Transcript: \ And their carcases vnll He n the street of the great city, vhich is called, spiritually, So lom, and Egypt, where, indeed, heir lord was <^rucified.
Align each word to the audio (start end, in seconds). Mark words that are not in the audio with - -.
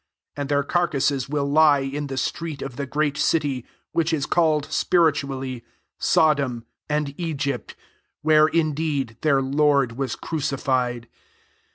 \ 0.19 0.35
And 0.35 0.49
their 0.49 0.63
carcases 0.63 1.27
vnll 1.27 1.83
He 1.83 1.95
n 1.95 2.07
the 2.07 2.17
street 2.17 2.63
of 2.63 2.75
the 2.75 2.87
great 2.87 3.17
city, 3.17 3.67
vhich 3.95 4.11
is 4.13 4.25
called, 4.25 4.65
spiritually, 4.71 5.63
So 5.99 6.33
lom, 6.35 6.65
and 6.89 7.13
Egypt, 7.19 7.75
where, 8.23 8.47
indeed, 8.47 9.17
heir 9.23 9.43
lord 9.43 9.91
was 9.91 10.15
<^rucified. 10.15 11.05